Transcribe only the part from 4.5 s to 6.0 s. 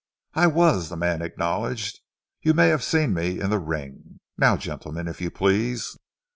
gentlemen, if you please."